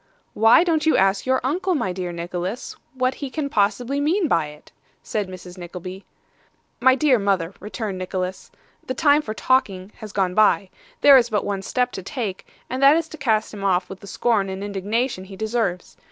[0.33, 4.47] 'Why don't you ask your uncle, my dear Nicholas, what he can possibly mean by
[4.47, 4.71] it?'
[5.03, 5.59] said Mrs.
[5.59, 6.05] Nickleby.
[6.79, 8.49] 'My dear mother,' returned Nicholas,
[8.87, 10.71] 'the time for talking has gone by.
[11.01, 13.99] There is but one step to take, and that is to cast him off with
[13.99, 15.97] the scorn and indignation he deserves.